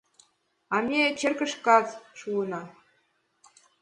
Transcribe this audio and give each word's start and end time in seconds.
А... 0.75 0.77
мме... 0.83 1.01
черкышкат 1.19 1.87
шуына. 2.19 2.61